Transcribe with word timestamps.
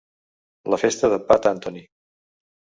La 0.75 0.79
festa 0.85 1.13
de 1.15 1.21
Pat 1.29 1.51
Anthony. 1.53 1.81